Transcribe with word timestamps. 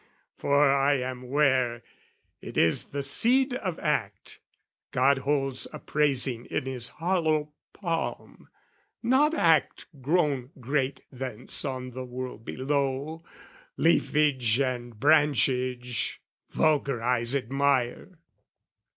For 0.35 0.67
I 0.67 0.95
am 0.95 1.29
ware 1.29 1.83
it 2.41 2.57
is 2.57 2.85
the 2.85 3.03
seed 3.03 3.53
of 3.53 3.77
act, 3.77 4.39
God 4.89 5.19
holds 5.19 5.67
appraising 5.71 6.45
in 6.45 6.65
His 6.65 6.89
hollow 6.89 7.53
palm, 7.71 8.47
Not 9.03 9.35
act 9.35 9.85
grown 10.01 10.49
great 10.59 11.01
thence 11.11 11.63
on 11.63 11.91
the 11.91 12.03
world 12.03 12.43
below, 12.43 13.23
Leafage 13.77 14.59
and 14.59 14.99
branchage, 14.99 16.19
vulgar 16.49 17.03
eyes 17.03 17.35
admire. 17.35 18.17